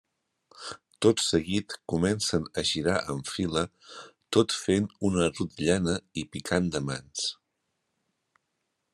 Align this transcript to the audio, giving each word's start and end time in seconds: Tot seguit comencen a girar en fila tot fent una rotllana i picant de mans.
Tot 1.05 1.19
seguit 1.23 1.73
comencen 1.91 2.47
a 2.61 2.63
girar 2.69 2.95
en 3.13 3.19
fila 3.31 3.63
tot 4.37 4.55
fent 4.61 4.87
una 5.11 5.27
rotllana 5.35 5.99
i 6.23 6.27
picant 6.37 6.71
de 6.77 6.81
mans. 6.87 7.27